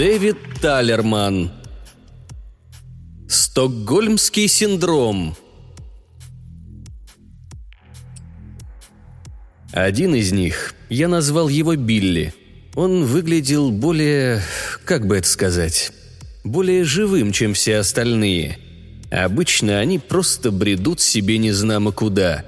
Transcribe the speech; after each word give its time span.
Дэвид 0.00 0.38
Талерман. 0.62 1.50
Стокгольмский 3.28 4.48
синдром. 4.48 5.36
Один 9.74 10.14
из 10.14 10.32
них, 10.32 10.74
я 10.88 11.06
назвал 11.06 11.50
его 11.50 11.76
Билли. 11.76 12.32
Он 12.76 13.04
выглядел 13.04 13.70
более, 13.70 14.40
как 14.86 15.06
бы 15.06 15.18
это 15.18 15.28
сказать, 15.28 15.92
более 16.44 16.84
живым, 16.84 17.30
чем 17.30 17.52
все 17.52 17.76
остальные. 17.76 18.58
Обычно 19.10 19.80
они 19.80 19.98
просто 19.98 20.50
бредут 20.50 21.02
себе 21.02 21.36
незнамо 21.36 21.92
куда. 21.92 22.46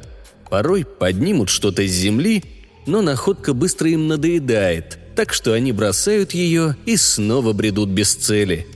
Порой 0.48 0.86
поднимут 0.86 1.50
что-то 1.50 1.86
с 1.86 1.90
земли, 1.90 2.44
но 2.86 3.02
находка 3.02 3.52
быстро 3.52 3.90
им 3.90 4.08
надоедает, 4.08 4.98
так 5.14 5.32
что 5.32 5.52
они 5.52 5.72
бросают 5.72 6.32
ее 6.32 6.76
и 6.86 6.96
снова 6.96 7.52
бредут 7.52 7.90
без 7.90 8.14
цели. 8.14 8.66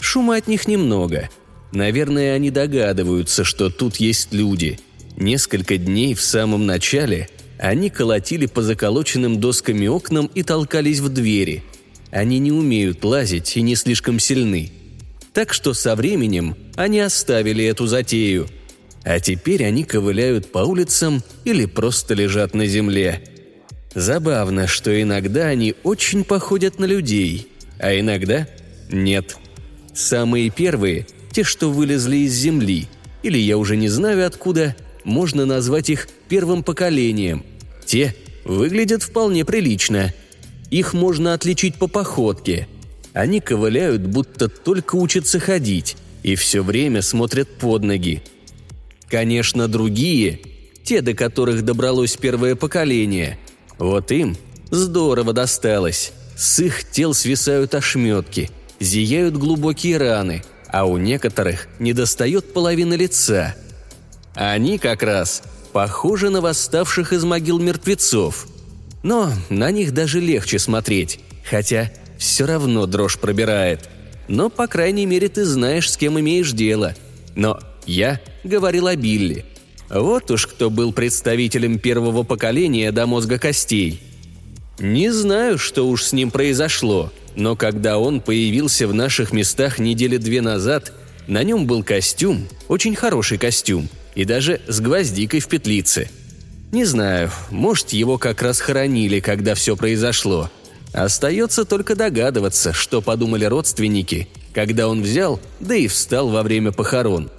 Шума 0.00 0.36
от 0.36 0.48
них 0.48 0.68
немного. 0.68 1.30
Наверное, 1.72 2.34
они 2.34 2.50
догадываются, 2.50 3.44
что 3.44 3.70
тут 3.70 3.96
есть 3.96 4.32
люди. 4.32 4.78
Несколько 5.16 5.76
дней 5.76 6.14
в 6.14 6.20
самом 6.20 6.66
начале 6.66 7.28
они 7.58 7.90
колотили 7.90 8.46
по 8.46 8.62
заколоченным 8.62 9.40
досками 9.40 9.86
окнам 9.86 10.26
и 10.34 10.42
толкались 10.42 11.00
в 11.00 11.08
двери. 11.08 11.62
Они 12.10 12.38
не 12.38 12.52
умеют 12.52 13.04
лазить 13.04 13.56
и 13.56 13.62
не 13.62 13.74
слишком 13.74 14.18
сильны. 14.18 14.72
Так 15.32 15.52
что 15.52 15.74
со 15.74 15.96
временем 15.96 16.56
они 16.76 17.00
оставили 17.00 17.64
эту 17.64 17.86
затею. 17.86 18.48
А 19.02 19.18
теперь 19.20 19.64
они 19.64 19.84
ковыляют 19.84 20.52
по 20.52 20.58
улицам 20.58 21.22
или 21.44 21.66
просто 21.66 22.14
лежат 22.14 22.54
на 22.54 22.66
земле. 22.66 23.33
Забавно, 23.94 24.66
что 24.66 25.00
иногда 25.00 25.46
они 25.46 25.74
очень 25.84 26.24
походят 26.24 26.78
на 26.78 26.84
людей, 26.84 27.48
а 27.78 27.98
иногда 27.98 28.48
нет. 28.90 29.36
Самые 29.94 30.50
первые– 30.50 31.06
те, 31.30 31.42
что 31.42 31.70
вылезли 31.70 32.18
из 32.18 32.32
земли, 32.32 32.86
или 33.22 33.38
я 33.38 33.58
уже 33.58 33.76
не 33.76 33.88
знаю 33.88 34.26
откуда, 34.26 34.76
можно 35.04 35.46
назвать 35.46 35.90
их 35.90 36.08
первым 36.28 36.62
поколением. 36.62 37.44
Те 37.84 38.14
выглядят 38.44 39.02
вполне 39.02 39.44
прилично. 39.44 40.12
Их 40.70 40.94
можно 40.94 41.34
отличить 41.34 41.76
по 41.76 41.88
походке. 41.88 42.68
Они 43.12 43.40
ковыляют, 43.40 44.02
будто 44.02 44.48
только 44.48 44.96
учатся 44.96 45.38
ходить, 45.38 45.96
и 46.22 46.34
все 46.36 46.62
время 46.62 47.02
смотрят 47.02 47.48
под 47.48 47.84
ноги. 47.84 48.22
Конечно, 49.08 49.68
другие, 49.68 50.40
те, 50.84 51.00
до 51.00 51.14
которых 51.14 51.64
добралось 51.64 52.16
первое 52.16 52.56
поколение, 52.56 53.38
вот 53.78 54.10
им 54.12 54.36
здорово 54.70 55.32
досталось. 55.32 56.12
С 56.36 56.58
их 56.58 56.90
тел 56.90 57.14
свисают 57.14 57.74
ошметки, 57.74 58.50
зияют 58.80 59.36
глубокие 59.36 59.98
раны, 59.98 60.42
а 60.68 60.84
у 60.84 60.96
некоторых 60.96 61.68
недостает 61.78 62.52
половины 62.52 62.94
лица. 62.94 63.54
Они 64.34 64.78
как 64.78 65.02
раз 65.02 65.42
похожи 65.72 66.30
на 66.30 66.40
восставших 66.40 67.12
из 67.12 67.24
могил 67.24 67.58
мертвецов. 67.58 68.48
Но 69.02 69.30
на 69.50 69.70
них 69.70 69.92
даже 69.92 70.18
легче 70.18 70.58
смотреть, 70.58 71.20
хотя 71.48 71.90
все 72.18 72.46
равно 72.46 72.86
дрожь 72.86 73.18
пробирает. 73.18 73.88
Но, 74.28 74.48
по 74.48 74.66
крайней 74.66 75.06
мере, 75.06 75.28
ты 75.28 75.44
знаешь, 75.44 75.90
с 75.90 75.96
кем 75.96 76.18
имеешь 76.18 76.52
дело. 76.52 76.96
Но 77.36 77.60
я 77.86 78.20
говорил 78.44 78.86
о 78.86 78.96
Билли. 78.96 79.44
Вот 79.90 80.30
уж 80.30 80.46
кто 80.46 80.70
был 80.70 80.92
представителем 80.92 81.78
первого 81.78 82.22
поколения 82.22 82.90
до 82.92 83.06
мозга 83.06 83.38
костей. 83.38 84.00
Не 84.78 85.10
знаю, 85.10 85.58
что 85.58 85.86
уж 85.88 86.04
с 86.04 86.12
ним 86.12 86.30
произошло, 86.30 87.12
но 87.36 87.56
когда 87.56 87.98
он 87.98 88.20
появился 88.20 88.88
в 88.88 88.94
наших 88.94 89.32
местах 89.32 89.78
недели 89.78 90.16
две 90.16 90.40
назад, 90.40 90.92
на 91.26 91.42
нем 91.42 91.66
был 91.66 91.82
костюм, 91.82 92.48
очень 92.68 92.94
хороший 92.94 93.38
костюм– 93.38 93.88
и 94.14 94.24
даже 94.24 94.60
с 94.66 94.80
гвоздикой 94.80 95.40
в 95.40 95.48
петлице. 95.48 96.08
Не 96.72 96.84
знаю, 96.84 97.30
может, 97.50 97.90
его 97.90 98.18
как 98.18 98.42
раз 98.42 98.60
хоронили, 98.60 99.20
когда 99.20 99.54
все 99.54 99.76
произошло. 99.76 100.50
Остается 100.92 101.64
только 101.64 101.96
догадываться, 101.96 102.72
что 102.72 103.00
подумали 103.00 103.44
родственники, 103.44 104.28
когда 104.52 104.88
он 104.88 105.02
взял, 105.02 105.40
да 105.60 105.74
и 105.74 105.88
встал 105.88 106.28
во 106.28 106.42
время 106.42 106.72
похорон. 106.72 107.30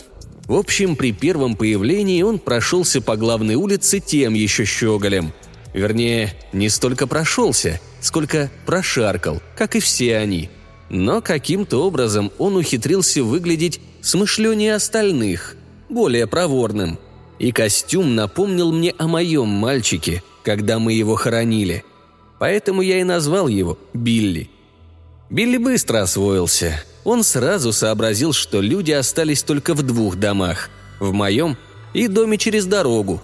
В 0.45 0.53
общем, 0.53 0.95
при 0.95 1.11
первом 1.11 1.56
появлении 1.56 2.22
он 2.22 2.39
прошелся 2.39 3.01
по 3.01 3.16
главной 3.17 3.56
улице 3.56 4.00
тем 4.00 4.33
еще 4.33 4.66
щеголем. 4.66 5.33
Вернее, 5.73 6.33
не 6.53 6.69
столько 6.69 7.07
прошелся, 7.07 7.81
сколько 8.00 8.51
прошаркал, 8.66 9.41
как 9.57 9.75
и 9.75 9.79
все 9.79 10.17
они. 10.17 10.50
Но 10.89 11.22
каким-то 11.22 11.85
образом 11.85 12.31
он 12.38 12.56
ухитрился 12.56 13.23
выглядеть 13.23 13.81
смышленнее 14.01 14.75
остальных– 14.75 15.56
более 15.89 16.28
проворным. 16.28 17.00
И 17.39 17.51
костюм 17.51 18.16
напомнил 18.16 18.72
мне 18.72 18.94
о 18.97 19.07
моем 19.07 19.47
мальчике, 19.47 20.23
когда 20.44 20.79
мы 20.79 20.94
его 20.94 21.16
хоронили. 21.16 21.83
Поэтому 22.39 22.81
я 22.81 23.00
и 23.00 23.03
назвал 23.03 23.47
его 23.47 23.77
Билли. 23.94 24.50
Билли 25.29 25.57
быстро 25.57 26.01
освоился. 26.01 26.83
Он 27.05 27.23
сразу 27.23 27.71
сообразил, 27.71 28.33
что 28.33 28.59
люди 28.59 28.91
остались 28.91 29.43
только 29.43 29.73
в 29.73 29.83
двух 29.83 30.17
домах– 30.17 30.69
в 30.99 31.13
моем 31.13 31.57
и 31.93 32.07
доме 32.07 32.38
через 32.38 32.66
дорогу. 32.66 33.21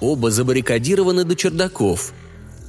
Оба 0.00 0.30
забаррикадированы 0.30 1.24
до 1.24 1.34
чердаков. 1.34 2.12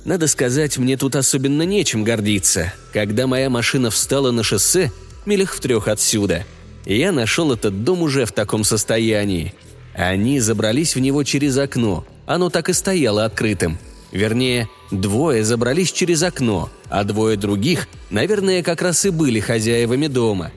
Надо 0.05 0.27
сказать, 0.27 0.77
мне 0.79 0.97
тут 0.97 1.15
особенно 1.15 1.61
нечем 1.61 2.03
гордиться. 2.03 2.73
Когда 2.91 3.27
моя 3.27 3.49
машина 3.51 3.91
встала 3.91 4.31
на 4.31 4.41
шоссе, 4.43 4.91
милях 5.25 5.53
в 5.53 5.59
трех 5.59 5.87
отсюда– 5.87 6.43
я 6.85 7.11
нашел 7.11 7.53
этот 7.53 7.83
дом 7.83 8.01
уже 8.01 8.25
в 8.25 8.31
таком 8.31 8.63
состоянии. 8.63 9.53
Они 9.93 10.39
забрались 10.39 10.95
в 10.95 10.99
него 10.99 11.23
через 11.23 11.57
окно. 11.57 12.05
Оно 12.25 12.49
так 12.49 12.69
и 12.69 12.73
стояло 12.73 13.25
открытым. 13.25 13.77
Вернее, 14.11 14.69
двое 14.91 15.43
забрались 15.43 15.91
через 15.91 16.23
окно, 16.23 16.69
а 16.93 17.03
двое 17.03 17.37
других, 17.37 17.87
наверное, 18.11 18.61
как 18.61 18.83
раз 18.83 19.03
и 19.03 19.09
были 19.09 19.39
хозяевами 19.39 20.05
дома. 20.05 20.51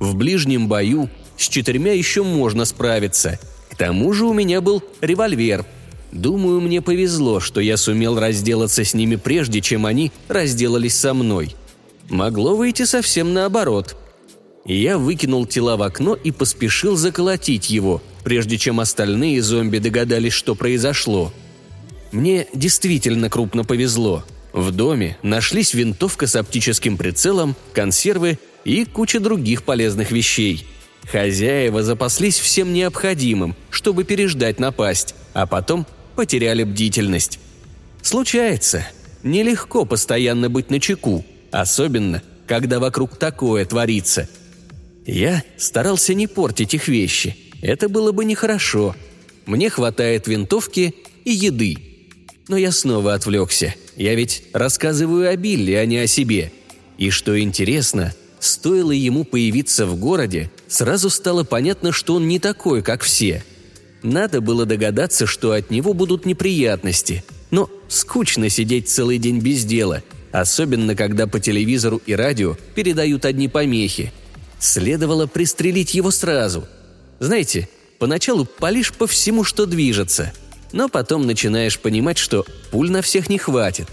В 0.00 0.16
ближнем 0.16 0.66
бою 0.66 1.08
с 1.38 1.48
четырьмя 1.48 1.92
еще 1.92 2.24
можно 2.24 2.64
справиться. 2.64 3.38
К 3.70 3.76
тому 3.76 4.12
же 4.12 4.26
у 4.26 4.32
меня 4.32 4.60
был 4.60 4.82
револьвер. 5.00 5.64
Думаю, 6.10 6.60
мне 6.60 6.82
повезло, 6.82 7.38
что 7.38 7.60
я 7.60 7.76
сумел 7.76 8.18
разделаться 8.18 8.82
с 8.82 8.92
ними 8.92 9.14
прежде, 9.14 9.60
чем 9.60 9.86
они 9.86 10.10
разделались 10.26 10.96
со 10.96 11.14
мной. 11.14 11.54
Могло 12.10 12.56
выйти 12.56 12.84
совсем 12.84 13.32
наоборот– 13.32 13.96
я 14.68 14.98
выкинул 14.98 15.46
тела 15.46 15.76
в 15.76 15.82
окно 15.82 16.16
и 16.16 16.32
поспешил 16.32 16.96
заколотить 16.96 17.70
его, 17.70 18.02
прежде 18.24 18.58
чем 18.58 18.80
остальные 18.80 19.40
зомби 19.40 19.78
догадались, 19.78 20.32
что 20.32 20.56
произошло. 20.56 21.32
Мне 22.10 22.48
действительно 22.52 23.30
крупно 23.30 23.62
повезло. 23.62 24.24
В 24.56 24.72
доме 24.72 25.16
нашлись 25.22 25.72
винтовка 25.72 26.26
с 26.26 26.34
оптическим 26.34 26.96
прицелом, 26.96 27.54
консервы 27.72 28.40
и 28.64 28.84
куча 28.84 29.20
других 29.20 29.62
полезных 29.62 30.10
вещей. 30.10 30.66
Хозяева 31.04 31.84
запаслись 31.84 32.40
всем 32.40 32.72
необходимым, 32.72 33.54
чтобы 33.70 34.02
переждать 34.02 34.58
напасть, 34.58 35.14
а 35.34 35.46
потом 35.46 35.86
потеряли 36.16 36.64
бдительность. 36.64 37.38
Случается. 38.02 38.84
Нелегко 39.22 39.84
постоянно 39.84 40.50
быть 40.50 40.70
на 40.70 40.80
чеку, 40.80 41.24
особенно, 41.52 42.20
когда 42.48 42.80
вокруг 42.80 43.16
такое 43.16 43.64
творится– 43.64 44.28
я 45.06 45.44
старался 45.56 46.14
не 46.14 46.26
портить 46.26 46.74
их 46.74 46.88
вещи. 46.88 47.36
Это 47.62 47.88
было 47.88 48.10
бы 48.10 48.24
нехорошо. 48.24 48.96
Мне 49.46 49.70
хватает 49.70 50.26
винтовки 50.26 50.94
и 51.24 51.30
еды. 51.30 51.76
Но 52.48 52.56
я 52.56 52.72
снова 52.72 53.14
отвлекся. 53.14 53.74
Я 53.96 54.14
ведь 54.14 54.44
рассказываю 54.52 55.28
о 55.28 55.36
Билли, 55.36 55.72
а 55.72 55.86
не 55.86 55.98
о 55.98 56.06
себе. 56.06 56.52
И 56.98 57.10
что 57.10 57.38
интересно, 57.40 58.14
стоило 58.38 58.92
ему 58.92 59.24
появиться 59.24 59.86
в 59.86 59.96
городе, 59.98 60.50
сразу 60.68 61.10
стало 61.10 61.44
понятно, 61.44 61.92
что 61.92 62.14
он 62.14 62.28
не 62.28 62.38
такой, 62.38 62.82
как 62.82 63.02
все. 63.02 63.42
Надо 64.02 64.40
было 64.40 64.66
догадаться, 64.66 65.26
что 65.26 65.52
от 65.52 65.70
него 65.70 65.94
будут 65.94 66.26
неприятности. 66.26 67.24
Но 67.50 67.70
скучно 67.88 68.48
сидеть 68.48 68.88
целый 68.88 69.18
день 69.18 69.40
без 69.40 69.64
дела, 69.64 70.02
особенно 70.32 70.94
когда 70.94 71.26
по 71.26 71.40
телевизору 71.40 72.00
и 72.06 72.14
радио 72.14 72.56
передают 72.74 73.24
одни 73.24 73.48
помехи– 73.48 74.12
Следовало 74.58 75.26
пристрелить 75.26 75.94
его 75.94 76.10
сразу. 76.10 76.66
Знаете, 77.18 77.68
поначалу 77.98 78.44
палишь 78.44 78.92
по 78.92 79.06
всему, 79.06 79.44
что 79.44 79.66
движется, 79.66 80.32
но 80.72 80.88
потом 80.88 81.26
начинаешь 81.26 81.78
понимать, 81.78 82.18
что 82.18 82.44
пуль 82.70 82.90
на 82.90 83.02
всех 83.02 83.28
не 83.28 83.38
хватит. 83.38 83.88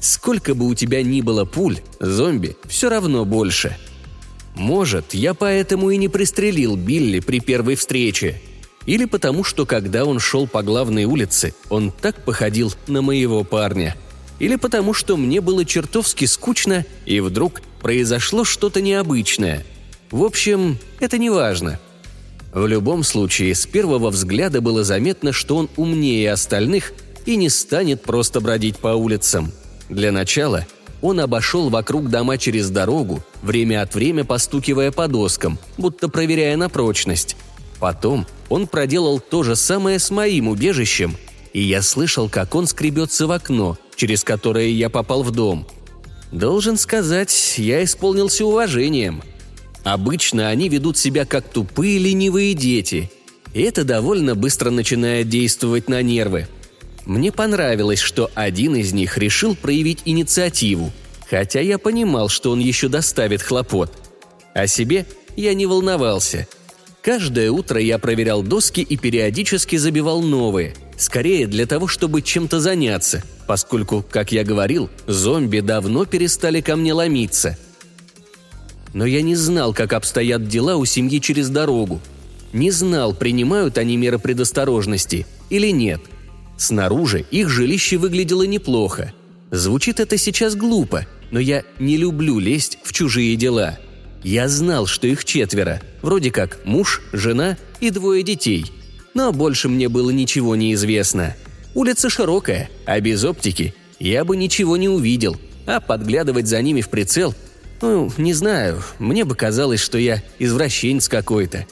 Сколько 0.00 0.54
бы 0.54 0.66
у 0.66 0.74
тебя 0.74 1.02
ни 1.02 1.20
было 1.20 1.44
пуль, 1.44 1.78
зомби 1.98 2.56
все 2.66 2.88
равно 2.88 3.24
больше. 3.24 3.76
Может, 4.54 5.14
я 5.14 5.34
поэтому 5.34 5.90
и 5.90 5.96
не 5.96 6.08
пристрелил 6.08 6.76
Билли 6.76 7.20
при 7.20 7.40
первой 7.40 7.74
встрече. 7.74 8.40
Или 8.86 9.06
потому, 9.06 9.44
что 9.44 9.66
когда 9.66 10.04
он 10.04 10.18
шел 10.18 10.46
по 10.46 10.62
главной 10.62 11.04
улице, 11.04 11.54
он 11.70 11.90
так 11.90 12.22
походил 12.24 12.72
на 12.86 13.02
моего 13.02 13.42
парня. 13.44 13.96
Или 14.38 14.56
потому, 14.56 14.92
что 14.92 15.16
мне 15.16 15.40
было 15.40 15.64
чертовски 15.64 16.26
скучно, 16.26 16.84
и 17.06 17.20
вдруг 17.20 17.62
произошло 17.80 18.44
что-то 18.44 18.80
необычное. 18.82 19.64
В 20.10 20.22
общем, 20.22 20.78
это 21.00 21.18
не 21.18 21.30
важно. 21.30 21.80
В 22.54 22.68
любом 22.68 23.02
случае, 23.02 23.52
с 23.52 23.66
первого 23.66 24.10
взгляда 24.10 24.60
было 24.60 24.84
заметно, 24.84 25.32
что 25.32 25.56
он 25.56 25.68
умнее 25.76 26.32
остальных 26.32 26.92
и 27.26 27.34
не 27.34 27.48
станет 27.48 28.02
просто 28.02 28.40
бродить 28.40 28.78
по 28.78 28.88
улицам. 28.88 29.50
Для 29.88 30.12
начала 30.12 30.64
он 31.02 31.18
обошел 31.18 31.68
вокруг 31.68 32.08
дома 32.10 32.38
через 32.38 32.70
дорогу, 32.70 33.24
время 33.42 33.82
от 33.82 33.96
времени 33.96 34.22
постукивая 34.22 34.92
по 34.92 35.08
доскам, 35.08 35.58
будто 35.76 36.08
проверяя 36.08 36.56
на 36.56 36.68
прочность. 36.68 37.36
Потом 37.80 38.24
он 38.48 38.68
проделал 38.68 39.18
то 39.18 39.42
же 39.42 39.56
самое 39.56 39.98
с 39.98 40.12
моим 40.12 40.46
убежищем, 40.46 41.16
и 41.52 41.60
я 41.60 41.82
слышал, 41.82 42.28
как 42.28 42.54
он 42.54 42.68
скребется 42.68 43.26
в 43.26 43.32
окно, 43.32 43.76
через 43.96 44.22
которое 44.22 44.68
я 44.68 44.90
попал 44.90 45.24
в 45.24 45.32
дом. 45.32 45.66
Должен 46.30 46.76
сказать, 46.76 47.54
я 47.58 47.82
исполнился 47.82 48.46
уважением. 48.46 49.22
Обычно 49.84 50.48
они 50.48 50.70
ведут 50.70 50.96
себя 50.96 51.26
как 51.26 51.46
тупые 51.46 51.98
ленивые 51.98 52.54
дети, 52.54 53.10
и 53.52 53.60
это 53.60 53.84
довольно 53.84 54.34
быстро 54.34 54.70
начинает 54.70 55.28
действовать 55.28 55.88
на 55.88 56.02
нервы. 56.02 56.48
Мне 57.04 57.30
понравилось, 57.30 58.00
что 58.00 58.30
один 58.34 58.74
из 58.76 58.94
них 58.94 59.18
решил 59.18 59.54
проявить 59.54 60.00
инициативу, 60.06 60.90
хотя 61.28 61.60
я 61.60 61.78
понимал, 61.78 62.30
что 62.30 62.50
он 62.50 62.60
еще 62.60 62.88
доставит 62.88 63.42
хлопот. 63.42 63.92
О 64.54 64.66
себе 64.66 65.04
я 65.36 65.52
не 65.52 65.66
волновался. 65.66 66.48
Каждое 67.02 67.50
утро 67.50 67.78
я 67.78 67.98
проверял 67.98 68.42
доски 68.42 68.80
и 68.80 68.96
периодически 68.96 69.76
забивал 69.76 70.22
новые, 70.22 70.74
скорее 70.96 71.46
для 71.46 71.66
того, 71.66 71.88
чтобы 71.88 72.22
чем-то 72.22 72.60
заняться, 72.60 73.22
поскольку, 73.46 74.02
как 74.08 74.32
я 74.32 74.44
говорил, 74.44 74.88
зомби 75.06 75.60
давно 75.60 76.06
перестали 76.06 76.62
ко 76.62 76.76
мне 76.76 76.94
ломиться. 76.94 77.58
Но 78.94 79.04
я 79.04 79.20
не 79.20 79.36
знал, 79.36 79.74
как 79.74 79.92
обстоят 79.92 80.48
дела 80.48 80.76
у 80.76 80.86
семьи 80.86 81.20
через 81.20 81.50
дорогу. 81.50 82.00
Не 82.54 82.70
знал, 82.70 83.14
принимают 83.14 83.76
они 83.76 83.98
меры 83.98 84.18
предосторожности 84.18 85.26
или 85.50 85.70
нет– 85.70 86.00
Снаружи 86.56 87.24
их 87.30 87.48
жилище 87.48 87.96
выглядело 87.96 88.44
неплохо. 88.44 89.12
Звучит 89.50 90.00
это 90.00 90.16
сейчас 90.16 90.54
глупо, 90.54 91.06
но 91.30 91.38
я 91.40 91.64
не 91.78 91.96
люблю 91.96 92.38
лезть 92.38 92.78
в 92.82 92.92
чужие 92.92 93.36
дела. 93.36 93.78
Я 94.22 94.48
знал, 94.48 94.86
что 94.86 95.06
их 95.06 95.24
четверо, 95.24 95.82
вроде 96.00 96.30
как 96.30 96.64
муж, 96.64 97.02
жена 97.12 97.58
и 97.80 97.90
двое 97.90 98.22
детей. 98.22 98.66
Но 99.12 99.32
больше 99.32 99.68
мне 99.68 99.88
было 99.88 100.10
ничего 100.10 100.56
не 100.56 100.72
известно. 100.74 101.36
Улица 101.74 102.08
широкая, 102.08 102.70
а 102.86 103.00
без 103.00 103.24
оптики 103.24 103.74
я 103.98 104.24
бы 104.24 104.36
ничего 104.36 104.76
не 104.76 104.88
увидел, 104.88 105.36
а 105.66 105.80
подглядывать 105.80 106.46
за 106.46 106.62
ними 106.62 106.80
в 106.80 106.88
прицел 106.88 107.34
ну, 107.84 108.10
не 108.16 108.32
знаю, 108.32 108.82
мне 108.98 109.24
бы 109.24 109.34
казалось, 109.34 109.80
что 109.80 109.98
я 109.98 110.22
извращенец 110.38 111.06
какой-то. 111.06 111.66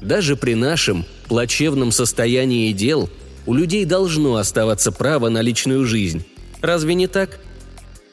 Даже 0.00 0.36
при 0.36 0.54
нашем 0.54 1.04
плачевном 1.26 1.92
состоянии 1.92 2.72
дел 2.72 3.10
у 3.44 3.52
людей 3.52 3.84
должно 3.84 4.36
оставаться 4.36 4.90
право 4.90 5.28
на 5.28 5.42
личную 5.42 5.84
жизнь. 5.84 6.24
Разве 6.62 6.94
не 6.94 7.08
так? 7.08 7.40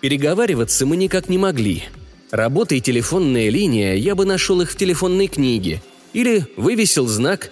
Переговариваться 0.02 0.86
мы 0.86 0.98
никак 0.98 1.30
не 1.30 1.38
могли. 1.38 1.84
Работа 2.32 2.76
и 2.76 2.82
телефонная 2.82 3.50
линия, 3.50 3.94
я 3.94 4.14
бы 4.14 4.26
нашел 4.26 4.60
их 4.60 4.72
в 4.72 4.76
телефонной 4.76 5.28
книге. 5.28 5.82
Или 6.12 6.46
вывесил 6.58 7.08
знак. 7.08 7.50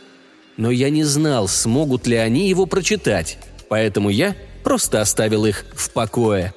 Но 0.57 0.71
я 0.71 0.89
не 0.89 1.06
знал, 1.06 1.48
смогут 1.48 2.06
ли 2.06 2.18
они 2.18 2.50
его 2.50 2.66
прочитать. 2.66 3.38
Поэтому 3.69 4.09
я 4.09 4.36
просто 4.63 5.00
оставил 5.00 5.45
их 5.45 5.66
в 5.74 5.89
покое. 5.92 6.54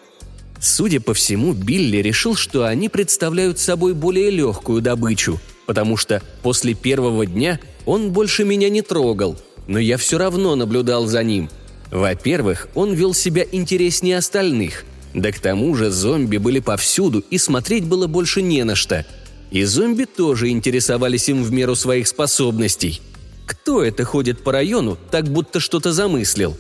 Судя 0.61 1.00
по 1.00 1.14
всему, 1.14 1.53
Билли 1.53 1.99
решил, 1.99 2.35
что 2.35 2.64
они 2.64 2.88
представляют 2.88 3.58
собой 3.58 3.94
более 3.94 4.31
легкую 4.31 4.81
добычу, 4.81 5.41
потому 5.67 5.97
что 5.97 6.23
после 6.43 6.75
первого 6.75 7.26
дня 7.26 7.61
он 7.85 8.11
больше 8.11 8.44
меня 8.44 8.69
не 8.69 8.82
трогал, 8.82 9.37
но 9.67 9.79
я 9.79 9.97
все 9.97 10.19
равно 10.19 10.55
наблюдал 10.56 11.06
за 11.06 11.23
ним. 11.23 11.50
Во-первых, 11.91 12.69
он 12.75 12.94
вел 12.94 13.14
себя 13.14 13.44
интереснее 13.50 14.19
остальных. 14.19 14.85
Да 15.14 15.32
к 15.32 15.38
тому 15.38 15.75
же 15.75 15.91
зомби 15.91 16.37
были 16.37 16.61
повсюду, 16.61 17.25
и 17.31 17.38
смотреть 17.38 17.85
было 17.85 18.06
больше 18.06 18.43
не 18.43 18.64
на 18.64 18.75
что. 18.75 19.06
И 19.50 19.64
зомби 19.64 20.05
тоже 20.05 20.49
интересовались 20.49 21.29
им 21.29 21.43
в 21.43 21.52
меру 21.52 21.75
своих 21.75 22.09
способностей. 22.09 23.00
Кто 23.47 23.82
это 23.82 24.05
ходит 24.05 24.43
по 24.43 24.52
району, 24.52 24.99
так 25.11 25.29
будто 25.29 25.61
что-то 25.61 25.93
замыслил? 25.93 26.56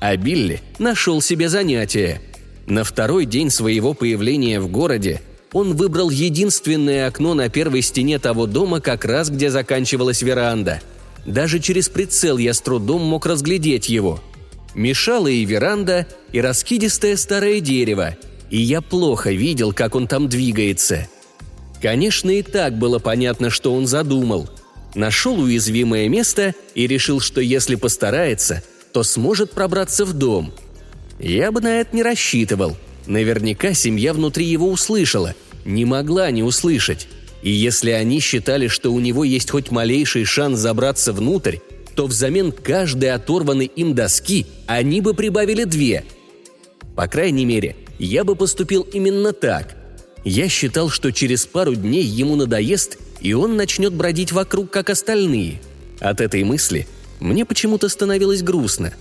А 0.00 0.16
Билли 0.16 0.62
нашел 0.78 1.20
себе 1.20 1.48
занятие. 1.48 2.22
На 2.70 2.82
второй 2.84 3.26
день 3.26 3.50
своего 3.50 3.92
появления 3.92 4.60
в 4.60 4.68
городе 4.68 5.20
он 5.52 5.74
выбрал 5.74 6.08
единственное 6.08 7.06
окно 7.06 7.34
на 7.34 7.50
первой 7.50 7.82
стене 7.82 8.18
того 8.18 8.46
дома, 8.46 8.80
как 8.80 9.04
раз 9.04 9.28
где 9.28 9.50
заканчивалась 9.50 10.22
веранда– 10.22 10.80
даже 11.26 11.58
через 11.60 11.88
прицел 11.88 12.38
я 12.38 12.54
с 12.54 12.60
трудом 12.60 13.02
мог 13.02 13.26
разглядеть 13.26 13.88
его. 13.88 14.20
Мешала 14.74 15.26
и 15.28 15.44
веранда, 15.44 16.06
и 16.32 16.40
раскидистое 16.40 17.16
старое 17.16 17.60
дерево, 17.60 18.16
и 18.50 18.60
я 18.60 18.80
плохо 18.80 19.30
видел, 19.30 19.72
как 19.72 19.94
он 19.94 20.06
там 20.06 20.28
двигается. 20.28 21.08
Конечно, 21.82 22.30
и 22.30 22.42
так 22.42 22.78
было 22.78 22.98
понятно, 22.98 23.50
что 23.50 23.74
он 23.74 23.86
задумал. 23.86 24.48
Нашел 24.94 25.38
уязвимое 25.38 26.08
место 26.08 26.54
и 26.74 26.86
решил, 26.86 27.20
что 27.20 27.40
если 27.40 27.74
постарается, 27.74 28.62
то 28.92 29.02
сможет 29.02 29.52
пробраться 29.52 30.04
в 30.04 30.12
дом. 30.12 30.52
Я 31.20 31.52
бы 31.52 31.60
на 31.60 31.80
это 31.80 31.94
не 31.94 32.02
рассчитывал. 32.02 32.76
Наверняка 33.06 33.74
семья 33.74 34.14
внутри 34.14 34.46
его 34.46 34.68
услышала. 34.70 35.34
Не 35.64 35.84
могла 35.84 36.30
не 36.30 36.42
услышать. 36.42 37.08
И 37.42 37.50
если 37.50 37.90
они 37.90 38.20
считали, 38.20 38.68
что 38.68 38.92
у 38.92 39.00
него 39.00 39.24
есть 39.24 39.50
хоть 39.50 39.70
малейший 39.70 40.24
шанс 40.24 40.58
забраться 40.58 41.12
внутрь, 41.12 41.58
то 41.94 42.06
взамен 42.06 42.52
каждой 42.52 43.12
оторванной 43.12 43.66
им 43.66 43.94
доски 43.94 44.46
они 44.66 45.00
бы 45.00 45.12
прибавили 45.12 45.64
две. 45.64 46.04
По 46.96 47.06
крайней 47.06 47.44
мере, 47.44 47.76
я 47.98 48.24
бы 48.24 48.34
поступил 48.34 48.82
именно 48.82 49.32
так. 49.32 49.76
Я 50.24 50.48
считал, 50.48 50.88
что 50.88 51.12
через 51.12 51.46
пару 51.46 51.74
дней 51.74 52.04
ему 52.04 52.36
надоест, 52.36 52.98
и 53.20 53.32
он 53.34 53.56
начнет 53.56 53.92
бродить 53.92 54.32
вокруг, 54.32 54.70
как 54.70 54.90
остальные. 54.90 55.60
От 55.98 56.20
этой 56.20 56.44
мысли 56.44 56.86
мне 57.20 57.44
почему-то 57.44 57.88
становилось 57.88 58.42
грустно. 58.42 58.94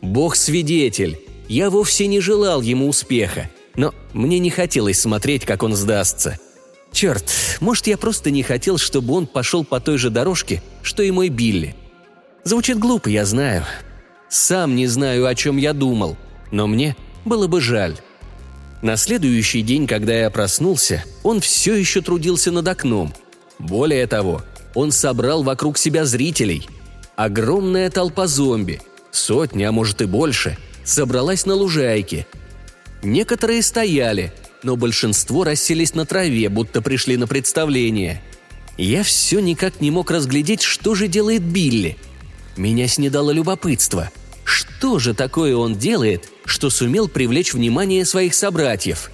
Бог 0.00 0.36
свидетель, 0.36 1.18
я 1.48 1.70
вовсе 1.70 2.06
не 2.06 2.20
желал 2.20 2.62
ему 2.62 2.88
успеха, 2.88 3.50
но 3.76 3.94
мне 4.12 4.38
не 4.38 4.50
хотелось 4.50 5.00
смотреть, 5.00 5.44
как 5.44 5.62
он 5.62 5.74
сдастся– 5.74 6.38
Черт, 6.94 7.24
может, 7.58 7.88
я 7.88 7.98
просто 7.98 8.30
не 8.30 8.44
хотел, 8.44 8.78
чтобы 8.78 9.14
он 9.14 9.26
пошел 9.26 9.64
по 9.64 9.80
той 9.80 9.98
же 9.98 10.10
дорожке, 10.10 10.62
что 10.80 11.02
и 11.02 11.10
мой 11.10 11.28
Билли. 11.28 11.74
Звучит 12.44 12.78
глупо, 12.78 13.08
я 13.08 13.24
знаю. 13.24 13.64
Сам 14.28 14.76
не 14.76 14.86
знаю, 14.86 15.26
о 15.26 15.34
чем 15.34 15.56
я 15.56 15.72
думал, 15.72 16.16
но 16.52 16.68
мне 16.68 16.96
было 17.24 17.48
бы 17.48 17.60
жаль. 17.60 17.96
На 18.80 18.96
следующий 18.96 19.62
день, 19.62 19.88
когда 19.88 20.14
я 20.14 20.30
проснулся, 20.30 21.02
он 21.24 21.40
все 21.40 21.74
еще 21.74 22.00
трудился 22.00 22.52
над 22.52 22.68
окном. 22.68 23.12
Более 23.58 24.06
того, 24.06 24.42
он 24.74 24.92
собрал 24.92 25.42
вокруг 25.42 25.78
себя 25.78 26.04
зрителей. 26.04 26.68
Огромная 27.16 27.90
толпа 27.90 28.28
зомби, 28.28 28.80
сотни, 29.10 29.64
а 29.64 29.72
может 29.72 30.00
и 30.00 30.04
больше, 30.04 30.58
собралась 30.84 31.46
на 31.46 31.54
лужайке. 31.54 32.26
Некоторые 33.02 33.62
стояли– 33.62 34.32
но 34.64 34.76
большинство 34.76 35.44
расселись 35.44 35.94
на 35.94 36.06
траве, 36.06 36.48
будто 36.48 36.80
пришли 36.82 37.16
на 37.16 37.28
представление. 37.28 38.20
Я 38.76 39.04
все 39.04 39.38
никак 39.38 39.80
не 39.80 39.92
мог 39.92 40.10
разглядеть, 40.10 40.62
что 40.62 40.94
же 40.96 41.06
делает 41.06 41.42
Билли. 41.42 41.96
Меня 42.56 42.88
снедало 42.88 43.30
любопытство. 43.30 44.10
Что 44.42 44.98
же 44.98 45.14
такое 45.14 45.54
он 45.54 45.76
делает, 45.76 46.28
что 46.44 46.70
сумел 46.70 47.08
привлечь 47.08 47.52
внимание 47.52 48.04
своих 48.04 48.34
собратьев? 48.34 49.10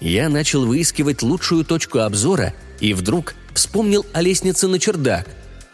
Я 0.00 0.28
начал 0.28 0.66
выискивать 0.66 1.22
лучшую 1.22 1.64
точку 1.64 2.00
обзора 2.00 2.52
и 2.80 2.92
вдруг 2.92 3.34
вспомнил 3.54 4.04
о 4.12 4.20
лестнице 4.20 4.66
на 4.66 4.78
чердак. 4.78 5.26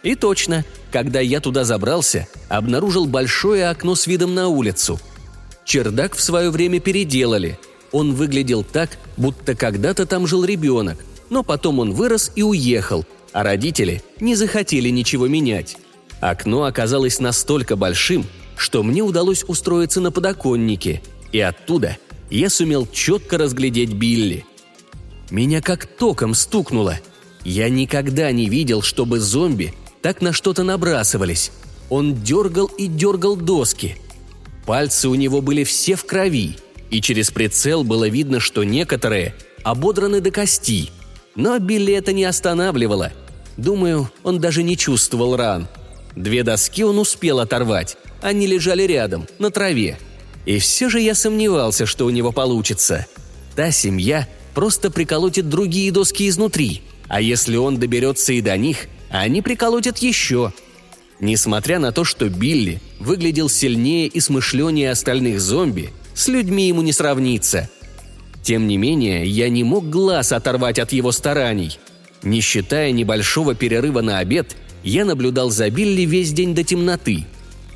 И 0.02 0.14
точно, 0.14 0.64
когда 0.92 1.20
я 1.20 1.40
туда 1.40 1.64
забрался, 1.64 2.28
обнаружил 2.48 3.06
большое 3.06 3.68
окно 3.68 3.94
с 3.94 4.06
видом 4.06 4.34
на 4.34 4.48
улицу. 4.48 5.00
Чердак 5.64 6.14
в 6.14 6.22
свое 6.22 6.50
время 6.50 6.80
переделали– 6.80 7.58
он 7.94 8.12
выглядел 8.12 8.64
так, 8.64 8.98
будто 9.16 9.54
когда-то 9.54 10.04
там 10.04 10.26
жил 10.26 10.44
ребенок, 10.44 10.98
но 11.30 11.44
потом 11.44 11.78
он 11.78 11.92
вырос 11.92 12.32
и 12.34 12.42
уехал, 12.42 13.06
а 13.32 13.44
родители 13.44 14.02
не 14.18 14.34
захотели 14.34 14.88
ничего 14.88 15.28
менять. 15.28 15.76
Окно 16.20 16.64
оказалось 16.64 17.20
настолько 17.20 17.76
большим, 17.76 18.26
что 18.56 18.82
мне 18.82 19.02
удалось 19.02 19.44
устроиться 19.46 20.00
на 20.00 20.10
подоконнике, 20.10 21.02
и 21.30 21.38
оттуда 21.38 21.96
я 22.30 22.50
сумел 22.50 22.88
четко 22.92 23.38
разглядеть 23.38 23.92
Билли. 23.92 24.44
Меня 25.30 25.62
как 25.62 25.86
током 25.86 26.34
стукнуло. 26.34 26.98
Я 27.44 27.68
никогда 27.68 28.32
не 28.32 28.48
видел, 28.48 28.82
чтобы 28.82 29.20
зомби 29.20 29.72
так 30.02 30.20
на 30.20 30.32
что-то 30.32 30.64
набрасывались. 30.64 31.52
Он 31.90 32.20
дергал 32.24 32.66
и 32.66 32.88
дергал 32.88 33.36
доски. 33.36 33.98
Пальцы 34.66 35.08
у 35.08 35.14
него 35.14 35.40
были 35.40 35.64
все 35.64 35.94
в 35.94 36.04
крови– 36.04 36.56
и 36.94 37.00
через 37.00 37.32
прицел 37.32 37.82
было 37.82 38.08
видно, 38.08 38.38
что 38.38 38.62
некоторые 38.62 39.34
ободраны 39.64 40.20
до 40.20 40.30
кости. 40.30 40.90
Но 41.34 41.58
Билли 41.58 41.92
это 41.92 42.12
не 42.12 42.24
останавливало. 42.24 43.12
Думаю, 43.56 44.08
он 44.22 44.38
даже 44.38 44.62
не 44.62 44.76
чувствовал 44.76 45.36
ран. 45.36 45.66
Две 46.14 46.44
доски 46.44 46.84
он 46.84 47.00
успел 47.00 47.40
оторвать. 47.40 47.96
Они 48.22 48.46
лежали 48.46 48.84
рядом, 48.84 49.26
на 49.40 49.50
траве. 49.50 49.98
И 50.46 50.60
все 50.60 50.88
же 50.88 51.00
я 51.00 51.16
сомневался, 51.16 51.84
что 51.84 52.06
у 52.06 52.10
него 52.10 52.30
получится. 52.30 53.06
Та 53.56 53.72
семья 53.72 54.28
просто 54.54 54.88
приколотит 54.88 55.48
другие 55.48 55.90
доски 55.90 56.28
изнутри, 56.28 56.82
а 57.08 57.20
если 57.20 57.56
он 57.56 57.78
доберется 57.78 58.32
и 58.32 58.40
до 58.40 58.56
них, 58.56 58.86
они 59.10 59.42
приколотят 59.42 59.98
еще. 59.98 60.52
Несмотря 61.20 61.78
на 61.78 61.92
то, 61.92 62.04
что 62.04 62.28
Билли 62.28 62.80
выглядел 62.98 63.48
сильнее 63.48 64.08
и 64.08 64.20
смышленнее 64.20 64.90
остальных 64.90 65.40
зомби, 65.40 65.90
с 66.14 66.28
людьми 66.28 66.68
ему 66.68 66.82
не 66.82 66.92
сравнится. 66.92 67.68
Тем 68.42 68.66
не 68.66 68.76
менее, 68.76 69.26
я 69.26 69.48
не 69.48 69.64
мог 69.64 69.88
глаз 69.88 70.32
оторвать 70.32 70.78
от 70.78 70.92
его 70.92 71.12
стараний. 71.12 71.78
Не 72.22 72.40
считая 72.40 72.92
небольшого 72.92 73.54
перерыва 73.54 74.00
на 74.00 74.18
обед, 74.18 74.56
я 74.82 75.04
наблюдал 75.04 75.50
за 75.50 75.70
Билли 75.70 76.02
весь 76.02 76.32
день 76.32 76.54
до 76.54 76.62
темноты. 76.62 77.26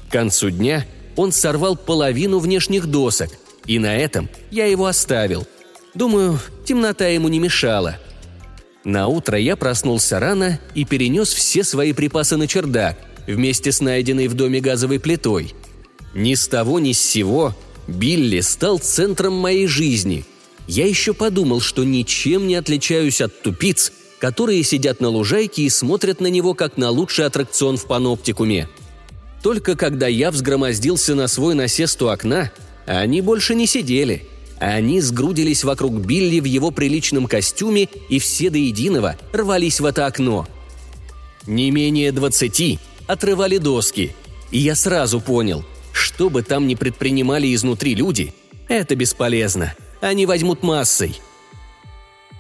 К 0.09 0.13
концу 0.13 0.51
дня 0.51 0.87
он 1.17 1.33
сорвал 1.33 1.77
половину 1.77 2.39
внешних 2.39 2.87
досок, 2.87 3.31
и 3.67 3.79
на 3.79 3.97
этом 3.97 4.29
я 4.51 4.67
его 4.67 4.87
оставил. 4.87 5.47
Думаю, 5.95 6.39
темнота 6.65 7.07
ему 7.07 7.29
не 7.29 7.39
мешала. 7.39 7.99
На 8.85 9.09
утро 9.09 9.39
я 9.39 9.57
проснулся 9.57 10.21
рано 10.21 10.61
и 10.75 10.85
перенес 10.85 11.33
все 11.33 11.65
свои 11.65 11.93
припасы 11.93 12.37
на 12.37 12.47
чердак, 12.47 12.99
вместе 13.35 13.73
с 13.73 13.81
найденной 13.81 14.29
в 14.29 14.35
доме 14.35 14.61
газовой 14.61 14.99
плитой. 14.99 15.55
Ни 16.15 16.35
с 16.35 16.49
того 16.49 16.81
ни 16.81 16.93
с 16.93 17.01
сего 17.01 17.55
Билли 17.87 18.41
стал 18.41 18.79
центром 18.79 19.35
моей 19.35 19.67
жизни. 19.67 20.25
Я 20.67 20.87
еще 20.87 21.15
подумал, 21.15 21.61
что 21.61 21.85
ничем 21.85 22.47
не 22.47 22.57
отличаюсь 22.57 23.21
от 23.21 23.43
тупиц, 23.43 23.93
которые 24.19 24.63
сидят 24.63 25.01
на 25.01 25.09
лужайке 25.09 25.63
и 25.63 25.71
смотрят 25.71 26.21
на 26.21 26.27
него 26.27 26.55
как 26.55 26.77
на 26.77 26.91
лучший 26.91 27.25
аттракцион 27.25 27.77
в 27.77 27.87
паноптикуме. 27.87 28.69
Только 29.43 29.77
когда 29.77 30.09
я 30.09 30.31
взгромоздился 30.31 31.15
на 31.15 31.29
свой 31.29 31.55
насест 31.55 32.03
у 32.03 32.09
окна, 32.09 32.51
они 32.87 33.21
больше 33.21 33.55
не 33.55 33.67
сидели. 33.67 34.27
Они 34.59 35.01
сгрудились 35.01 35.63
вокруг 35.63 36.01
Билли 36.01 36.41
в 36.41 36.45
его 36.45 36.71
приличном 36.73 37.27
костюме 37.27 37.89
и 38.09 38.19
все 38.19 38.51
до 38.51 38.59
единого 38.59 39.17
рвались 39.33 39.79
в 39.79 39.85
это 39.85 40.07
окно. 40.07 40.49
Не 41.47 41.71
менее 41.71 42.11
двадцати 42.13 42.81
отрывали 43.09 43.59
доски, 43.59 44.15
и 44.53 44.59
я 44.59 44.77
сразу 44.77 45.21
понял– 45.21 45.65
что 45.99 46.31
бы 46.31 46.43
там 46.45 46.69
ни 46.69 46.77
предпринимали 46.77 47.53
изнутри 47.53 47.97
люди, 47.97 48.33
это 48.69 48.95
бесполезно. 48.95 49.75
Они 50.01 50.27
возьмут 50.27 50.63
массой. 50.63 51.21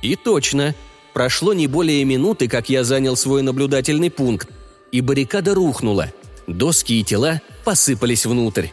И 0.00 0.14
точно. 0.14 0.76
Прошло 1.12 1.52
не 1.52 1.66
более 1.66 2.04
минуты, 2.04 2.46
как 2.46 2.68
я 2.68 2.84
занял 2.84 3.16
свой 3.16 3.42
наблюдательный 3.42 4.10
пункт, 4.10 4.48
и 4.92 5.00
баррикада 5.00 5.54
рухнула. 5.54 6.12
Доски 6.46 7.00
и 7.00 7.02
тела 7.02 7.40
посыпались 7.64 8.26
внутрь. 8.26 8.68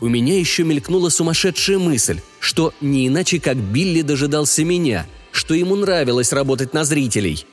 У 0.00 0.08
меня 0.08 0.36
еще 0.36 0.64
мелькнула 0.64 1.10
сумасшедшая 1.10 1.78
мысль, 1.78 2.20
что 2.40 2.74
не 2.80 3.06
иначе 3.06 3.38
как 3.38 3.56
Билли 3.56 4.02
дожидался 4.02 4.64
меня, 4.64 5.06
что 5.30 5.54
ему 5.54 5.76
нравилось 5.76 6.32
работать 6.32 6.74
на 6.74 6.82
зрителей. 6.82 7.46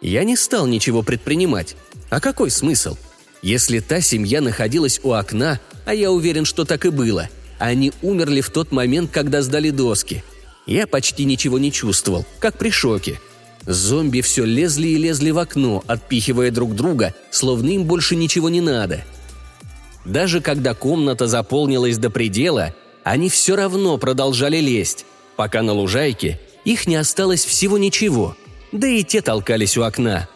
Я 0.00 0.24
не 0.24 0.36
стал 0.36 0.66
ничего 0.66 1.02
предпринимать. 1.02 1.76
А 2.10 2.18
какой 2.20 2.50
смысл? 2.50 2.96
Если 3.42 3.78
та 3.80 4.00
семья 4.00 4.40
находилась 4.40 5.00
у 5.02 5.12
окна, 5.12 5.60
а 5.84 5.94
я 5.94 6.10
уверен, 6.10 6.44
что 6.44 6.64
так 6.64 6.84
и 6.84 6.90
было. 6.90 7.28
Они 7.58 7.92
умерли 8.02 8.40
в 8.40 8.50
тот 8.50 8.72
момент, 8.72 9.10
когда 9.10 9.42
сдали 9.42 9.70
доски. 9.70 10.24
Я 10.66 10.86
почти 10.86 11.24
ничего 11.24 11.58
не 11.58 11.72
чувствовал, 11.72 12.26
как 12.40 12.58
при 12.58 12.70
шоке. 12.70 13.20
Зомби 13.66 14.20
все 14.20 14.44
лезли 14.44 14.88
и 14.88 14.96
лезли 14.96 15.30
в 15.30 15.38
окно, 15.38 15.82
отпихивая 15.86 16.50
друг 16.50 16.74
друга, 16.74 17.14
словно 17.30 17.70
им 17.70 17.84
больше 17.84 18.16
ничего 18.16 18.48
не 18.48 18.60
надо. 18.60 19.04
Даже 20.04 20.40
когда 20.40 20.74
комната 20.74 21.26
заполнилась 21.26 21.98
до 21.98 22.10
предела, 22.10 22.74
они 23.04 23.28
все 23.28 23.56
равно 23.56 23.98
продолжали 23.98 24.58
лезть, 24.58 25.04
пока 25.36 25.62
на 25.62 25.72
лужайке 25.72 26.40
их 26.64 26.86
не 26.86 26.96
осталось 26.96 27.44
всего 27.44 27.78
ничего, 27.78 28.36
да 28.72 28.86
и 28.86 29.02
те 29.04 29.22
толкались 29.22 29.76
у 29.76 29.82
окна. 29.82 30.28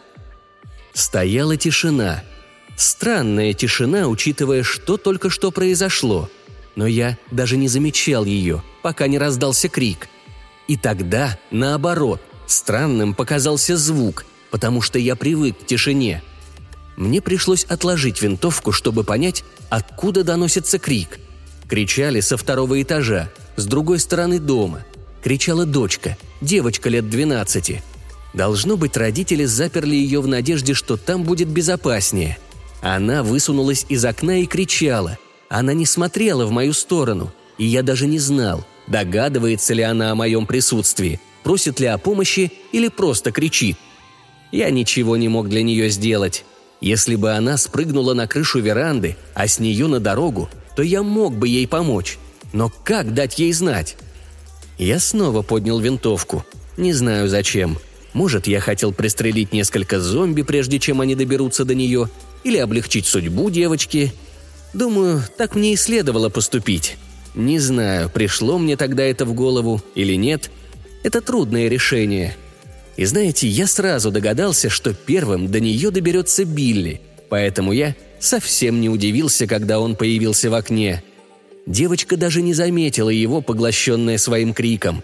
Стояла 0.93 1.57
тишина– 1.57 2.23
Странная 2.75 3.53
тишина, 3.53 4.07
учитывая, 4.07 4.63
что 4.63 4.97
только 4.97 5.29
что 5.29 5.51
произошло. 5.51 6.29
Но 6.75 6.87
я 6.87 7.17
даже 7.31 7.55
не 7.57 7.67
замечал 7.67 8.25
ее, 8.25 8.63
пока 8.81 9.07
не 9.07 9.17
раздался 9.17 9.69
крик. 9.69 10.07
И 10.67 10.75
тогда, 10.75 11.37
наоборот, 11.51 12.21
странным 12.47 13.13
показался 13.13 13.77
звук, 13.77 14.25
потому 14.49 14.81
что 14.81 14.97
я 14.97 15.15
привык 15.15 15.59
к 15.59 15.65
тишине. 15.65 16.23
Мне 16.95 17.21
пришлось 17.21 17.63
отложить 17.65 18.21
винтовку, 18.21 18.71
чтобы 18.71 19.03
понять, 19.03 19.43
откуда 19.69 20.23
доносится 20.23 20.79
крик. 20.79 21.19
Кричали 21.67 22.21
со 22.21 22.37
второго 22.37 22.81
этажа, 22.81 23.29
с 23.55 23.65
другой 23.65 23.99
стороны 23.99 24.39
дома. 24.39 24.83
Кричала 25.23 25.65
дочка, 25.65 26.17
девочка 26.41 26.89
лет 26.89 27.09
двенадцати. 27.09 27.83
Должно 28.33 28.77
быть, 28.77 28.97
родители 28.97 29.45
заперли 29.45 29.95
ее 29.95 30.21
в 30.21 30.27
надежде, 30.27 30.73
что 30.73 30.97
там 30.97 31.23
будет 31.23 31.49
безопаснее– 31.49 32.39
она 32.83 33.23
высунулась 33.23 33.85
из 33.87 34.03
окна 34.03 34.41
и 34.41 34.45
кричала. 34.45 35.17
Она 35.47 35.73
не 35.73 35.85
смотрела 35.85 36.45
в 36.45 36.51
мою 36.51 36.73
сторону, 36.73 37.31
и 37.57 37.63
я 37.63 37.81
даже 37.81 38.07
не 38.07 38.19
знал, 38.19 38.65
догадывается 38.87 39.73
ли 39.73 39.81
она 39.81 40.11
о 40.11 40.15
моем 40.15 40.45
присутствии, 40.45 41.21
просит 41.43 41.79
ли 41.79 41.87
о 41.87 41.97
помощи 41.97 42.51
или 42.73 42.89
просто 42.89 43.31
кричит. 43.31 43.77
Я 44.51 44.69
ничего 44.69 45.15
не 45.15 45.29
мог 45.29 45.47
для 45.47 45.63
нее 45.63 45.89
сделать. 45.89 46.43
Если 46.81 47.15
бы 47.15 47.31
она 47.31 47.55
спрыгнула 47.55 48.13
на 48.13 48.27
крышу 48.27 48.59
веранды, 48.59 49.15
а 49.33 49.47
с 49.47 49.59
нее 49.59 49.87
на 49.87 50.01
дорогу, 50.01 50.49
то 50.75 50.83
я 50.83 51.03
мог 51.03 51.37
бы 51.37 51.47
ей 51.47 51.65
помочь. 51.69 52.17
Но 52.51 52.69
как 52.83 53.13
дать 53.13 53.39
ей 53.39 53.53
знать? 53.53 53.95
Я 54.77 54.99
снова 54.99 55.41
поднял 55.41 55.79
винтовку. 55.79 56.45
Не 56.75 56.91
знаю 56.91 57.29
зачем. 57.29 57.77
Может, 58.11 58.45
я 58.45 58.59
хотел 58.59 58.91
пристрелить 58.91 59.53
несколько 59.53 60.01
зомби, 60.01 60.41
прежде 60.41 60.79
чем 60.79 60.99
они 60.99 61.15
доберутся 61.15 61.63
до 61.63 61.75
нее, 61.75 62.09
или 62.43 62.57
облегчить 62.57 63.05
судьбу 63.05 63.49
девочки. 63.49 64.13
Думаю, 64.73 65.23
так 65.37 65.55
мне 65.55 65.73
и 65.73 65.75
следовало 65.75 66.29
поступить. 66.29 66.97
Не 67.35 67.59
знаю, 67.59 68.09
пришло 68.09 68.57
мне 68.57 68.77
тогда 68.77 69.03
это 69.03 69.25
в 69.25 69.33
голову 69.33 69.81
или 69.95 70.13
нет. 70.15 70.51
Это 71.03 71.21
трудное 71.21 71.67
решение. 71.67 72.35
И 72.95 73.05
знаете, 73.05 73.47
я 73.47 73.65
сразу 73.65 74.11
догадался, 74.11 74.69
что 74.69 74.93
первым 74.93 75.47
до 75.49 75.59
нее 75.59 75.89
доберется 75.89 76.45
Билли, 76.45 77.01
поэтому 77.29 77.71
я 77.71 77.95
совсем 78.19 78.81
не 78.81 78.89
удивился, 78.89 79.47
когда 79.47 79.79
он 79.79 79.95
появился 79.95 80.49
в 80.49 80.53
окне. 80.53 81.03
Девочка 81.65 82.17
даже 82.17 82.41
не 82.41 82.53
заметила 82.53 83.09
его, 83.09 83.41
поглощенная 83.41 84.17
своим 84.17 84.53
криком. 84.53 85.03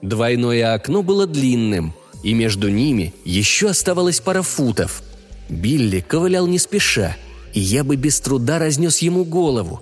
Двойное 0.00 0.72
окно 0.72 1.02
было 1.02 1.26
длинным, 1.26 1.94
и 2.22 2.32
между 2.32 2.68
ними 2.68 3.12
еще 3.24 3.68
оставалось 3.70 4.20
пара 4.20 4.42
футов– 4.42 5.02
Билли 5.48 6.00
ковылял 6.00 6.46
не 6.46 6.58
спеша, 6.58 7.16
и 7.54 7.60
я 7.60 7.84
бы 7.84 7.96
без 7.96 8.20
труда 8.20 8.58
разнес 8.58 8.98
ему 8.98 9.24
голову. 9.24 9.80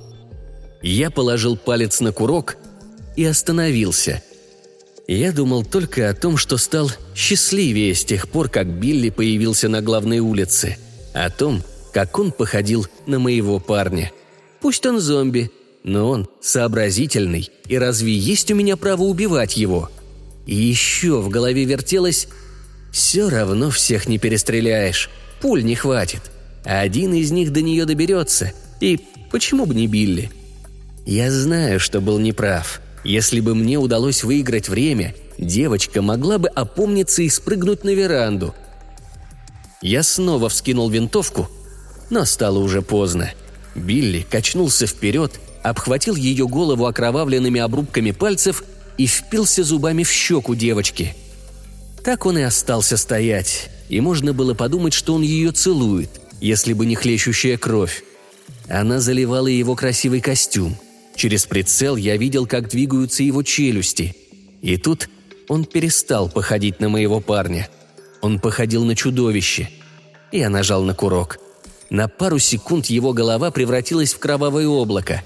Я 0.82 1.11
положил 1.11 1.56
палец 1.56 2.00
на 2.00 2.12
курок 2.12 2.56
и 3.16 3.25
остановился. 3.25 4.23
Я 5.08 5.32
думал 5.32 5.64
только 5.64 6.08
о 6.08 6.14
том, 6.14 6.37
что 6.37 6.56
стал 6.56 6.90
счастливее 7.14 7.94
с 7.94 8.04
тех 8.04 8.28
пор, 8.28 8.49
как 8.49 8.66
Билли 8.66 9.11
появился 9.11 9.68
на 9.68 9.80
главной 9.80 10.18
улице, 10.18 10.78
о 11.14 11.30
том, 11.30 11.62
как 11.92 12.18
он 12.18 12.32
походил 12.32 12.87
на 13.06 13.18
моего 13.18 13.58
парня. 13.58 14.12
Пусть 14.61 14.85
он 14.87 15.00
зомби, 15.00 15.50
но 15.85 16.08
он 16.08 16.28
сообразительный, 16.40 17.50
и 17.68 17.78
разве 17.78 18.12
есть 18.12 18.50
у 18.50 18.54
меня 18.54 18.76
право 18.76 19.02
убивать 19.02 19.56
его? 19.56 19.90
И 20.46 20.54
еще 20.54 21.20
в 21.20 21.28
голове 21.28 21.64
вертелось 21.64 22.28
«Все 22.92 23.28
равно 23.28 23.70
всех 23.70 24.08
не 24.08 24.18
перестреляешь», 24.18 25.11
Пуль 25.40 25.64
не 25.64 25.75
хватит. 25.75 26.23
Один 26.64 27.14
из 27.14 27.31
них 27.31 27.52
до 27.52 27.62
нее 27.62 27.85
доберется. 27.85 28.52
И 28.81 29.00
почему 29.31 29.66
бы 29.66 29.75
не 29.75 29.87
Билли? 29.87 30.31
Я 31.05 31.31
знаю, 31.31 31.78
что 31.78 32.00
был 32.00 32.19
неправ. 32.19 32.81
Если 33.05 33.40
бы 33.40 33.55
мне 33.55 33.78
удалось 33.78 34.25
выиграть 34.25 34.69
время, 34.69 35.14
девочка 35.38 36.02
могла 36.02 36.38
бы 36.38 36.49
опомниться 36.49 37.23
и 37.23 37.28
спрыгнуть 37.28 37.85
на 37.85 37.90
веранду. 37.90 38.55
Я 39.81 40.02
снова 40.02 40.49
вскинул 40.49 40.90
винтовку, 40.90 41.49
но 42.11 42.25
стало 42.25 42.59
уже 42.59 42.83
поздно. 42.83 43.31
Билли 43.76 44.26
качнулся 44.28 44.87
вперед, 44.87 45.33
обхватил 45.62 46.16
ее 46.16 46.49
голову 46.49 46.87
окровавленными 46.87 47.61
обрубками 47.61 48.11
пальцев 48.11 48.64
и 48.99 49.07
впился 49.07 49.62
зубами 49.62 50.02
в 50.02 50.11
щеку 50.11 50.55
девочки. 50.55 51.14
Так 52.07 52.25
он 52.25 52.39
и 52.39 52.43
остался 52.43 52.97
стоять, 52.97 53.69
и 53.89 54.01
можно 54.01 54.33
было 54.33 54.55
подумать, 54.55 54.93
что 54.93 55.15
он 55.15 55.23
ее 55.23 55.51
целует, 55.51 56.09
если 56.41 56.73
бы 56.73 56.87
не 56.87 56.95
хлещущая 56.95 57.59
кровь. 57.59 58.05
Она 58.69 59.01
заливала 59.01 59.49
его 59.49 59.75
красивый 59.75 60.21
костюм. 60.21 60.77
Через 61.17 61.47
прицел 61.47 61.97
я 61.97 62.17
видел, 62.17 62.47
как 62.47 62.69
двигаются 62.69 63.25
его 63.25 63.43
челюсти. 63.43 64.15
И 64.63 64.77
тут 64.77 65.09
он 65.49 65.65
перестал 65.65 66.29
походить 66.29 66.79
на 66.79 66.89
моего 66.89 67.19
парня. 67.19 67.69
Он 68.21 68.39
походил 68.39 68.85
на 68.85 68.95
чудовище. 68.95 69.69
Я 70.31 70.49
нажал 70.49 70.85
на 70.85 70.95
курок. 70.95 71.41
На 71.91 72.07
пару 72.07 72.39
секунд 72.39 72.87
его 72.87 73.15
голова 73.15 73.51
превратилась 73.51 74.15
в 74.15 74.21
кровавое 74.21 74.69
облако. 74.69 75.25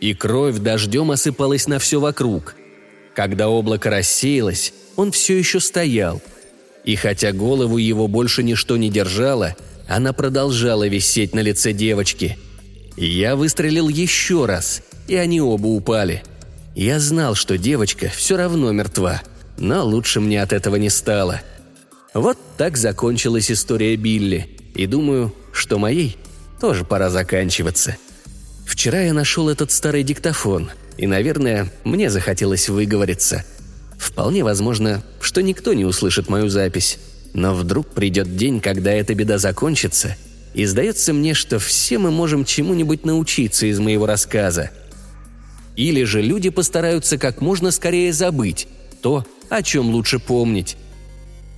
И 0.00 0.14
кровь 0.14 0.60
дождем 0.60 1.10
осыпалась 1.10 1.66
на 1.66 1.78
все 1.78 2.00
вокруг. 2.00 2.54
Когда 3.14 3.48
облако 3.48 3.90
рассеялось, 3.90 4.72
он 4.96 5.12
все 5.12 5.38
еще 5.38 5.60
стоял. 5.60 6.20
И 6.84 6.96
хотя 6.96 7.32
голову 7.32 7.76
его 7.76 8.08
больше 8.08 8.42
ничто 8.42 8.76
не 8.76 8.90
держало, 8.90 9.56
она 9.88 10.12
продолжала 10.12 10.86
висеть 10.86 11.34
на 11.34 11.40
лице 11.40 11.72
девочки. 11.72 12.38
Я 12.96 13.36
выстрелил 13.36 13.88
еще 13.88 14.46
раз, 14.46 14.82
и 15.08 15.16
они 15.16 15.40
оба 15.40 15.66
упали. 15.66 16.22
Я 16.74 17.00
знал, 17.00 17.34
что 17.34 17.58
девочка 17.58 18.08
все 18.14 18.36
равно 18.36 18.72
мертва, 18.72 19.20
но 19.58 19.84
лучше 19.84 20.20
мне 20.20 20.42
от 20.42 20.52
этого 20.52 20.76
не 20.76 20.90
стало. 20.90 21.40
Вот 22.14 22.38
так 22.56 22.76
закончилась 22.76 23.50
история 23.50 23.96
Билли, 23.96 24.48
и 24.74 24.86
думаю, 24.86 25.34
что 25.52 25.78
моей 25.78 26.16
тоже 26.60 26.84
пора 26.84 27.10
заканчиваться. 27.10 27.96
Вчера 28.66 29.00
я 29.00 29.12
нашел 29.12 29.48
этот 29.48 29.72
старый 29.72 30.02
диктофон, 30.02 30.70
и, 30.96 31.06
наверное, 31.06 31.70
мне 31.84 32.10
захотелось 32.10 32.68
выговориться. 32.68 33.44
Вполне 33.98 34.44
возможно, 34.44 35.02
что 35.20 35.42
никто 35.42 35.72
не 35.72 35.84
услышит 35.84 36.28
мою 36.28 36.48
запись. 36.48 36.98
Но 37.32 37.54
вдруг 37.54 37.88
придет 37.88 38.36
день, 38.36 38.60
когда 38.60 38.90
эта 38.92 39.14
беда 39.14 39.38
закончится, 39.38 40.16
и 40.52 40.64
сдается 40.66 41.12
мне, 41.12 41.34
что 41.34 41.58
все 41.58 41.98
мы 41.98 42.10
можем 42.10 42.44
чему-нибудь 42.44 43.04
научиться 43.04 43.66
из 43.66 43.78
моего 43.78 44.06
рассказа. 44.06 44.70
Или 45.76 46.02
же 46.04 46.22
люди 46.22 46.50
постараются 46.50 47.18
как 47.18 47.40
можно 47.40 47.70
скорее 47.70 48.12
забыть 48.12 48.66
то, 49.00 49.24
о 49.48 49.62
чем 49.62 49.90
лучше 49.90 50.18
помнить. 50.18 50.76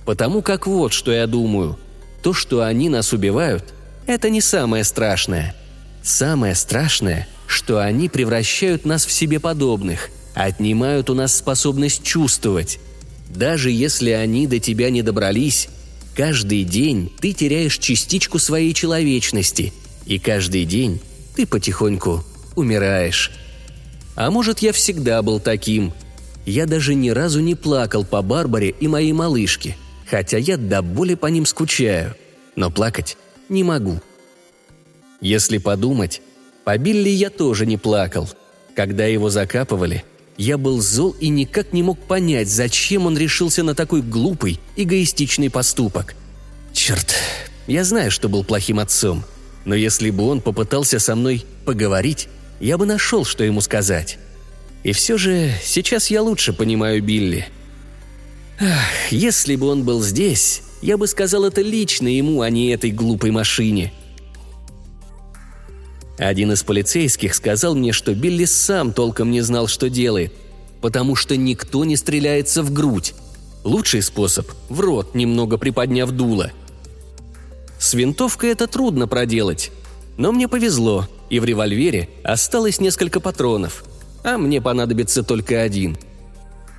Потому 0.05 0.41
как 0.41 0.67
вот 0.67 0.93
что 0.93 1.11
я 1.11 1.27
думаю. 1.27 1.77
То, 2.21 2.33
что 2.33 2.61
они 2.61 2.89
нас 2.89 3.13
убивают, 3.13 3.73
это 4.05 4.29
не 4.29 4.41
самое 4.41 4.83
страшное. 4.83 5.55
Самое 6.03 6.55
страшное, 6.55 7.27
что 7.47 7.79
они 7.79 8.09
превращают 8.09 8.85
нас 8.85 9.05
в 9.05 9.11
себе 9.11 9.39
подобных, 9.39 10.09
отнимают 10.33 11.09
у 11.09 11.13
нас 11.13 11.35
способность 11.35 12.03
чувствовать. 12.03 12.79
Даже 13.29 13.71
если 13.71 14.11
они 14.11 14.47
до 14.47 14.59
тебя 14.59 14.89
не 14.89 15.01
добрались, 15.01 15.69
каждый 16.15 16.63
день 16.63 17.11
ты 17.19 17.33
теряешь 17.33 17.77
частичку 17.77 18.39
своей 18.39 18.73
человечности, 18.73 19.73
и 20.05 20.19
каждый 20.19 20.65
день 20.65 21.01
ты 21.35 21.45
потихоньку 21.45 22.23
умираешь. 22.55 23.31
А 24.15 24.29
может, 24.29 24.59
я 24.59 24.73
всегда 24.73 25.21
был 25.21 25.39
таким. 25.39 25.93
Я 26.45 26.65
даже 26.65 26.93
ни 26.93 27.09
разу 27.09 27.39
не 27.39 27.55
плакал 27.55 28.05
по 28.05 28.21
Барбаре 28.21 28.69
и 28.69 28.87
моей 28.87 29.13
малышке, 29.13 29.75
хотя 30.05 30.37
я 30.37 30.57
до 30.57 30.81
боли 30.81 31.15
по 31.15 31.27
ним 31.27 31.45
скучаю. 31.45 32.15
Но 32.55 32.69
плакать 32.69 33.17
не 33.49 33.63
могу. 33.63 33.99
Если 35.21 35.57
подумать, 35.57 36.21
по 36.63 36.77
Билли 36.77 37.09
я 37.09 37.29
тоже 37.29 37.65
не 37.65 37.77
плакал. 37.77 38.29
Когда 38.75 39.05
его 39.05 39.29
закапывали, 39.29 40.03
я 40.37 40.57
был 40.57 40.81
зол 40.81 41.15
и 41.19 41.29
никак 41.29 41.73
не 41.73 41.83
мог 41.83 41.99
понять, 41.99 42.47
зачем 42.47 43.05
он 43.05 43.17
решился 43.17 43.63
на 43.63 43.75
такой 43.75 44.01
глупый, 44.01 44.59
эгоистичный 44.75 45.49
поступок. 45.49 46.15
Черт, 46.71 47.15
я 47.67 47.83
знаю, 47.83 48.09
что 48.09 48.29
был 48.29 48.43
плохим 48.43 48.79
отцом, 48.79 49.23
но 49.65 49.75
если 49.75 50.09
бы 50.09 50.23
он 50.23 50.41
попытался 50.41 50.99
со 50.99 51.15
мной 51.15 51.45
поговорить, 51.65 52.29
я 52.59 52.77
бы 52.77 52.85
нашел, 52.85 53.25
что 53.25 53.43
ему 53.43 53.61
сказать. 53.61 54.17
И 54.83 54.91
все 54.91 55.17
же 55.17 55.51
сейчас 55.63 56.09
я 56.09 56.21
лучше 56.21 56.51
понимаю 56.51 57.01
Билли. 57.03 57.47
Ах, 58.59 59.11
если 59.11 59.55
бы 59.55 59.67
он 59.67 59.83
был 59.83 60.01
здесь, 60.01 60.63
я 60.81 60.97
бы 60.97 61.07
сказал 61.07 61.45
это 61.45 61.61
лично 61.61 62.07
ему, 62.07 62.41
а 62.41 62.49
не 62.49 62.69
этой 62.71 62.91
глупой 62.91 63.31
машине. 63.31 63.93
Один 66.17 66.51
из 66.51 66.63
полицейских 66.63 67.33
сказал 67.33 67.75
мне, 67.75 67.91
что 67.91 68.13
Билли 68.13 68.45
сам 68.45 68.93
толком 68.93 69.31
не 69.31 69.41
знал, 69.41 69.67
что 69.67 69.89
делает, 69.89 70.31
потому 70.81 71.15
что 71.15 71.35
никто 71.35 71.85
не 71.85 71.95
стреляется 71.95 72.61
в 72.61 72.71
грудь. 72.71 73.15
Лучший 73.63 74.01
способ– 74.01 74.47
в 74.69 74.79
рот, 74.79 75.15
немного 75.15 75.57
приподняв 75.57 76.11
дуло. 76.11 76.51
С 77.79 77.93
винтовкой 77.93 78.51
это 78.51 78.67
трудно 78.67 79.07
проделать. 79.07 79.71
Но 80.17 80.31
мне 80.31 80.47
повезло, 80.47 81.07
и 81.29 81.39
в 81.39 81.45
револьвере 81.45 82.09
осталось 82.23 82.79
несколько 82.79 83.19
патронов, 83.19 83.83
а 84.23 84.37
мне 84.37 84.61
понадобится 84.61 85.23
только 85.23 85.61
один. 85.61 85.97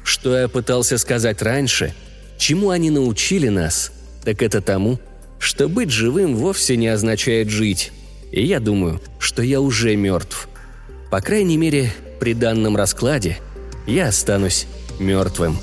Что 0.04 0.36
я 0.36 0.46
пытался 0.46 0.98
сказать 0.98 1.42
раньше, 1.42 1.94
чему 2.38 2.70
они 2.70 2.90
научили 2.90 3.48
нас, 3.48 3.90
так 4.24 4.42
это 4.42 4.60
тому, 4.60 5.00
что 5.40 5.68
быть 5.68 5.90
живым 5.90 6.36
вовсе 6.36 6.76
не 6.76 6.86
означает 6.86 7.48
жить– 7.48 7.90
и 8.34 8.44
я 8.44 8.58
думаю, 8.58 9.00
что 9.20 9.42
я 9.42 9.60
уже 9.60 9.94
мертв. 9.94 10.48
По 11.08 11.20
крайней 11.20 11.56
мере, 11.56 11.92
при 12.18 12.34
данном 12.34 12.76
раскладе 12.76 13.38
я 13.86 14.08
останусь 14.08 14.66
мертвым. 14.98 15.56